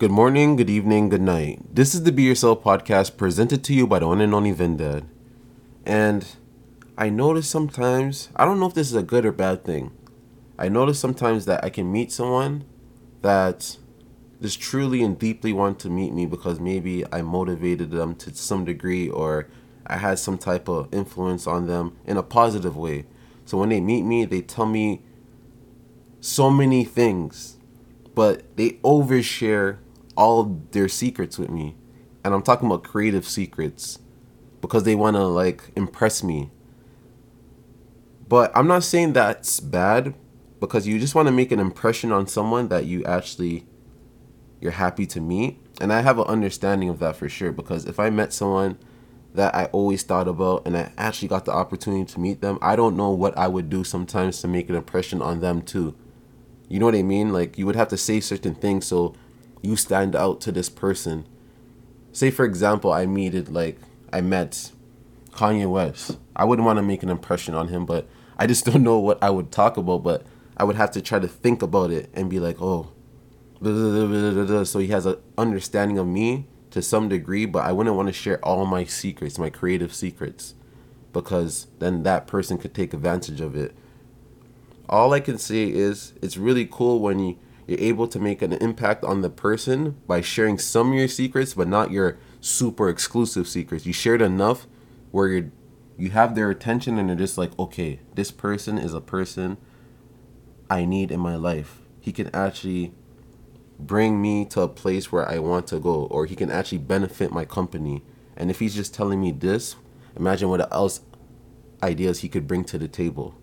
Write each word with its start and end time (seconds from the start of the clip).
Good 0.00 0.10
morning, 0.10 0.56
good 0.56 0.70
evening, 0.70 1.10
good 1.10 1.20
night. 1.20 1.60
This 1.74 1.94
is 1.94 2.04
the 2.04 2.10
Be 2.10 2.22
Yourself 2.22 2.64
podcast 2.64 3.18
presented 3.18 3.62
to 3.64 3.74
you 3.74 3.86
by 3.86 3.98
the 3.98 4.06
one 4.06 4.22
and 4.22 4.32
only 4.32 4.50
Vindad. 4.54 5.04
And 5.84 6.26
I 6.96 7.10
notice 7.10 7.46
sometimes, 7.46 8.30
I 8.34 8.46
don't 8.46 8.58
know 8.58 8.64
if 8.64 8.72
this 8.72 8.88
is 8.88 8.94
a 8.94 9.02
good 9.02 9.26
or 9.26 9.32
bad 9.32 9.62
thing. 9.62 9.90
I 10.58 10.70
notice 10.70 10.98
sometimes 10.98 11.44
that 11.44 11.62
I 11.62 11.68
can 11.68 11.92
meet 11.92 12.12
someone 12.12 12.64
that 13.20 13.76
just 14.40 14.58
truly 14.58 15.02
and 15.02 15.18
deeply 15.18 15.52
want 15.52 15.78
to 15.80 15.90
meet 15.90 16.14
me 16.14 16.24
because 16.24 16.60
maybe 16.60 17.04
I 17.12 17.20
motivated 17.20 17.90
them 17.90 18.14
to 18.14 18.34
some 18.34 18.64
degree 18.64 19.10
or 19.10 19.48
I 19.86 19.98
had 19.98 20.18
some 20.18 20.38
type 20.38 20.66
of 20.66 20.88
influence 20.94 21.46
on 21.46 21.66
them 21.66 21.98
in 22.06 22.16
a 22.16 22.22
positive 22.22 22.74
way. 22.74 23.04
So 23.44 23.58
when 23.58 23.68
they 23.68 23.82
meet 23.82 24.04
me, 24.04 24.24
they 24.24 24.40
tell 24.40 24.64
me 24.64 25.02
so 26.20 26.50
many 26.50 26.84
things, 26.84 27.58
but 28.14 28.56
they 28.56 28.78
overshare 28.82 29.76
all 30.20 30.60
their 30.72 30.86
secrets 30.86 31.38
with 31.38 31.48
me. 31.48 31.74
And 32.22 32.34
I'm 32.34 32.42
talking 32.42 32.66
about 32.66 32.84
creative 32.84 33.26
secrets 33.26 33.98
because 34.60 34.84
they 34.84 34.94
want 34.94 35.16
to 35.16 35.24
like 35.24 35.70
impress 35.74 36.22
me. 36.22 36.50
But 38.28 38.52
I'm 38.54 38.68
not 38.68 38.84
saying 38.84 39.14
that's 39.14 39.60
bad 39.60 40.14
because 40.60 40.86
you 40.86 40.98
just 40.98 41.14
want 41.14 41.26
to 41.26 41.32
make 41.32 41.50
an 41.50 41.58
impression 41.58 42.12
on 42.12 42.26
someone 42.26 42.68
that 42.68 42.84
you 42.84 43.02
actually 43.04 43.66
you're 44.60 44.72
happy 44.72 45.06
to 45.06 45.22
meet. 45.22 45.58
And 45.80 45.90
I 45.90 46.02
have 46.02 46.18
an 46.18 46.26
understanding 46.26 46.90
of 46.90 46.98
that 46.98 47.16
for 47.16 47.30
sure 47.30 47.50
because 47.50 47.86
if 47.86 47.98
I 47.98 48.10
met 48.10 48.34
someone 48.34 48.78
that 49.32 49.54
I 49.54 49.66
always 49.66 50.02
thought 50.02 50.28
about 50.28 50.66
and 50.66 50.76
I 50.76 50.92
actually 50.98 51.28
got 51.28 51.46
the 51.46 51.52
opportunity 51.52 52.04
to 52.12 52.20
meet 52.20 52.42
them, 52.42 52.58
I 52.60 52.76
don't 52.76 52.94
know 52.94 53.08
what 53.08 53.38
I 53.38 53.48
would 53.48 53.70
do 53.70 53.84
sometimes 53.84 54.42
to 54.42 54.48
make 54.48 54.68
an 54.68 54.74
impression 54.74 55.22
on 55.22 55.40
them 55.40 55.62
too. 55.62 55.96
You 56.68 56.78
know 56.78 56.84
what 56.84 56.94
I 56.94 57.02
mean? 57.02 57.32
Like 57.32 57.56
you 57.56 57.64
would 57.64 57.76
have 57.76 57.88
to 57.88 57.96
say 57.96 58.20
certain 58.20 58.54
things 58.54 58.84
so 58.84 59.14
you 59.62 59.76
stand 59.76 60.16
out 60.16 60.40
to 60.42 60.52
this 60.52 60.68
person. 60.68 61.26
Say 62.12 62.30
for 62.30 62.44
example, 62.44 62.92
I 62.92 63.06
meted 63.06 63.48
like 63.48 63.78
I 64.12 64.20
met 64.20 64.72
Kanye 65.32 65.70
West. 65.70 66.18
I 66.34 66.44
wouldn't 66.44 66.66
want 66.66 66.78
to 66.78 66.82
make 66.82 67.02
an 67.02 67.08
impression 67.08 67.54
on 67.54 67.68
him, 67.68 67.86
but 67.86 68.08
I 68.38 68.46
just 68.46 68.64
don't 68.66 68.82
know 68.82 68.98
what 68.98 69.22
I 69.22 69.30
would 69.30 69.50
talk 69.50 69.76
about. 69.76 70.02
But 70.02 70.24
I 70.56 70.64
would 70.64 70.76
have 70.76 70.90
to 70.92 71.02
try 71.02 71.18
to 71.18 71.28
think 71.28 71.62
about 71.62 71.90
it 71.90 72.10
and 72.14 72.28
be 72.28 72.40
like, 72.40 72.60
oh, 72.60 72.92
blah, 73.60 73.72
blah, 73.72 74.44
blah, 74.44 74.64
so 74.64 74.78
he 74.78 74.88
has 74.88 75.06
an 75.06 75.16
understanding 75.38 75.98
of 75.98 76.06
me 76.06 76.46
to 76.70 76.82
some 76.82 77.08
degree. 77.08 77.46
But 77.46 77.64
I 77.64 77.72
wouldn't 77.72 77.96
want 77.96 78.08
to 78.08 78.12
share 78.12 78.44
all 78.44 78.66
my 78.66 78.84
secrets, 78.84 79.38
my 79.38 79.50
creative 79.50 79.94
secrets, 79.94 80.54
because 81.12 81.66
then 81.78 82.02
that 82.02 82.26
person 82.26 82.58
could 82.58 82.74
take 82.74 82.92
advantage 82.92 83.40
of 83.40 83.56
it. 83.56 83.74
All 84.88 85.12
I 85.12 85.20
can 85.20 85.38
say 85.38 85.70
is 85.70 86.14
it's 86.20 86.36
really 86.36 86.66
cool 86.68 86.98
when 86.98 87.20
you 87.20 87.38
you're 87.70 87.78
able 87.78 88.08
to 88.08 88.18
make 88.18 88.42
an 88.42 88.52
impact 88.54 89.04
on 89.04 89.20
the 89.20 89.30
person 89.30 89.94
by 90.08 90.20
sharing 90.20 90.58
some 90.58 90.90
of 90.90 90.98
your 90.98 91.06
secrets, 91.06 91.54
but 91.54 91.68
not 91.68 91.92
your 91.92 92.18
super 92.40 92.88
exclusive 92.88 93.46
secrets. 93.46 93.86
You 93.86 93.92
shared 93.92 94.20
enough 94.20 94.66
where 95.12 95.28
you 95.28 95.52
you 95.96 96.10
have 96.10 96.34
their 96.34 96.50
attention 96.50 96.98
and 96.98 97.08
they're 97.08 97.16
just 97.16 97.38
like, 97.38 97.56
okay, 97.60 98.00
this 98.16 98.32
person 98.32 98.76
is 98.76 98.92
a 98.92 99.00
person 99.00 99.56
I 100.68 100.84
need 100.84 101.12
in 101.12 101.20
my 101.20 101.36
life. 101.36 101.82
He 102.00 102.10
can 102.10 102.28
actually 102.34 102.92
bring 103.78 104.20
me 104.20 104.46
to 104.46 104.62
a 104.62 104.68
place 104.68 105.12
where 105.12 105.28
I 105.28 105.38
want 105.38 105.68
to 105.68 105.78
go, 105.78 106.06
or 106.06 106.26
he 106.26 106.34
can 106.34 106.50
actually 106.50 106.78
benefit 106.78 107.30
my 107.30 107.44
company. 107.44 108.02
And 108.36 108.50
if 108.50 108.58
he's 108.58 108.74
just 108.74 108.94
telling 108.94 109.20
me 109.20 109.30
this, 109.30 109.76
imagine 110.16 110.48
what 110.48 110.72
else 110.72 111.02
ideas 111.84 112.20
he 112.20 112.28
could 112.28 112.48
bring 112.48 112.64
to 112.64 112.78
the 112.78 112.88
table 112.88 113.36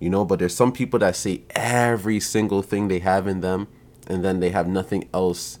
you 0.00 0.10
know 0.10 0.24
but 0.24 0.40
there's 0.40 0.54
some 0.54 0.72
people 0.72 0.98
that 0.98 1.14
say 1.14 1.42
every 1.50 2.18
single 2.18 2.62
thing 2.62 2.88
they 2.88 2.98
have 2.98 3.28
in 3.28 3.40
them 3.40 3.68
and 4.08 4.24
then 4.24 4.40
they 4.40 4.50
have 4.50 4.66
nothing 4.66 5.08
else 5.14 5.60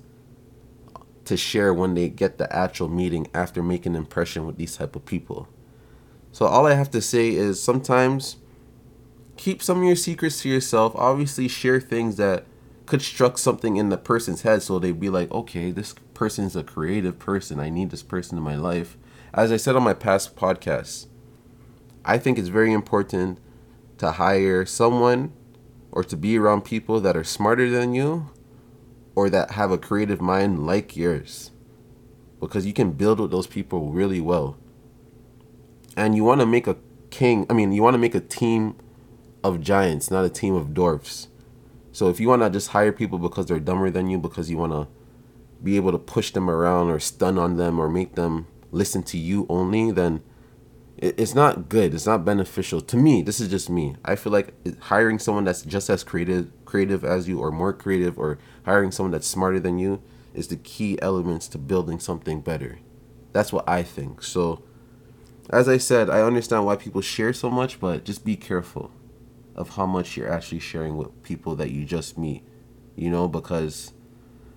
to 1.24 1.36
share 1.36 1.72
when 1.72 1.94
they 1.94 2.08
get 2.08 2.38
the 2.38 2.52
actual 2.54 2.88
meeting 2.88 3.28
after 3.32 3.62
making 3.62 3.94
an 3.94 3.98
impression 3.98 4.44
with 4.44 4.56
these 4.56 4.76
type 4.76 4.96
of 4.96 5.06
people. 5.06 5.46
So 6.32 6.46
all 6.46 6.66
i 6.66 6.74
have 6.74 6.90
to 6.90 7.00
say 7.00 7.30
is 7.30 7.62
sometimes 7.62 8.36
keep 9.36 9.62
some 9.62 9.78
of 9.78 9.84
your 9.84 9.94
secrets 9.94 10.42
to 10.42 10.48
yourself. 10.48 10.92
Obviously 10.96 11.46
share 11.46 11.80
things 11.80 12.16
that 12.16 12.46
could 12.86 13.00
struck 13.00 13.38
something 13.38 13.76
in 13.76 13.88
the 13.88 13.96
person's 13.96 14.42
head 14.42 14.62
so 14.62 14.80
they'd 14.80 14.98
be 14.98 15.08
like 15.08 15.30
okay 15.30 15.70
this 15.70 15.94
person's 16.14 16.56
a 16.56 16.64
creative 16.64 17.20
person. 17.20 17.60
I 17.60 17.70
need 17.70 17.90
this 17.90 18.02
person 18.02 18.36
in 18.36 18.42
my 18.42 18.56
life. 18.56 18.96
As 19.32 19.52
i 19.52 19.56
said 19.56 19.76
on 19.76 19.84
my 19.84 19.94
past 19.94 20.34
podcasts 20.34 21.06
i 22.04 22.18
think 22.18 22.36
it's 22.38 22.48
very 22.48 22.72
important 22.72 23.38
to 24.00 24.12
hire 24.12 24.64
someone 24.64 25.30
or 25.92 26.02
to 26.02 26.16
be 26.16 26.38
around 26.38 26.62
people 26.62 27.00
that 27.00 27.16
are 27.18 27.24
smarter 27.24 27.68
than 27.68 27.92
you 27.92 28.30
or 29.14 29.28
that 29.28 29.52
have 29.52 29.70
a 29.70 29.76
creative 29.76 30.22
mind 30.22 30.66
like 30.66 30.96
yours 30.96 31.50
because 32.40 32.64
you 32.64 32.72
can 32.72 32.92
build 32.92 33.20
with 33.20 33.30
those 33.30 33.46
people 33.46 33.92
really 33.92 34.20
well. 34.20 34.56
And 35.98 36.16
you 36.16 36.24
want 36.24 36.40
to 36.40 36.46
make 36.46 36.66
a 36.66 36.78
king, 37.10 37.44
I 37.50 37.52
mean, 37.52 37.72
you 37.72 37.82
want 37.82 37.92
to 37.92 37.98
make 37.98 38.14
a 38.14 38.20
team 38.20 38.74
of 39.44 39.60
giants, 39.60 40.10
not 40.10 40.24
a 40.24 40.30
team 40.30 40.54
of 40.54 40.72
dwarfs. 40.72 41.28
So 41.92 42.08
if 42.08 42.20
you 42.20 42.28
want 42.28 42.40
to 42.40 42.48
just 42.48 42.68
hire 42.68 42.92
people 42.92 43.18
because 43.18 43.46
they're 43.46 43.60
dumber 43.60 43.90
than 43.90 44.08
you, 44.08 44.18
because 44.18 44.48
you 44.48 44.56
want 44.56 44.72
to 44.72 44.88
be 45.62 45.76
able 45.76 45.92
to 45.92 45.98
push 45.98 46.30
them 46.30 46.48
around 46.48 46.88
or 46.88 47.00
stun 47.00 47.36
on 47.36 47.58
them 47.58 47.78
or 47.78 47.90
make 47.90 48.14
them 48.14 48.46
listen 48.72 49.02
to 49.02 49.18
you 49.18 49.44
only, 49.50 49.90
then 49.90 50.22
it's 51.00 51.34
not 51.34 51.70
good. 51.70 51.94
It's 51.94 52.06
not 52.06 52.26
beneficial 52.26 52.82
to 52.82 52.96
me. 52.96 53.22
This 53.22 53.40
is 53.40 53.48
just 53.48 53.70
me. 53.70 53.96
I 54.04 54.16
feel 54.16 54.32
like 54.32 54.52
hiring 54.80 55.18
someone 55.18 55.44
that's 55.44 55.62
just 55.62 55.88
as 55.88 56.04
creative, 56.04 56.52
creative 56.66 57.04
as 57.04 57.26
you, 57.26 57.40
or 57.40 57.50
more 57.50 57.72
creative, 57.72 58.18
or 58.18 58.38
hiring 58.66 58.90
someone 58.90 59.10
that's 59.10 59.26
smarter 59.26 59.58
than 59.58 59.78
you, 59.78 60.02
is 60.34 60.48
the 60.48 60.56
key 60.56 61.00
elements 61.00 61.48
to 61.48 61.58
building 61.58 61.98
something 62.00 62.42
better. 62.42 62.80
That's 63.32 63.50
what 63.50 63.66
I 63.66 63.82
think. 63.82 64.22
So, 64.22 64.62
as 65.48 65.70
I 65.70 65.78
said, 65.78 66.10
I 66.10 66.20
understand 66.20 66.66
why 66.66 66.76
people 66.76 67.00
share 67.00 67.32
so 67.32 67.48
much, 67.50 67.80
but 67.80 68.04
just 68.04 68.22
be 68.22 68.36
careful 68.36 68.90
of 69.56 69.70
how 69.70 69.86
much 69.86 70.18
you're 70.18 70.30
actually 70.30 70.60
sharing 70.60 70.98
with 70.98 71.22
people 71.22 71.56
that 71.56 71.70
you 71.70 71.86
just 71.86 72.18
meet. 72.18 72.42
You 72.94 73.10
know, 73.10 73.26
because 73.26 73.94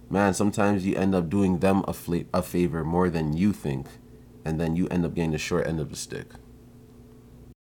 man, 0.09 0.34
sometimes 0.34 0.86
you 0.86 0.96
end 0.96 1.16
up 1.16 1.30
doing 1.30 1.59
them 1.59 1.86
a, 1.88 1.94
fla- 1.94 2.26
a 2.34 2.42
favor 2.42 2.84
more 2.84 3.09
than 3.09 3.32
you 3.32 3.53
think 3.53 3.88
and 4.46 4.59
then 4.59 4.76
you 4.76 4.88
end 4.90 5.06
up 5.06 5.16
getting 5.16 5.31
the 5.31 5.38
short 5.38 5.68
end 5.68 5.80
of 5.80 5.90
the 5.90 5.96
stick. 5.96 6.28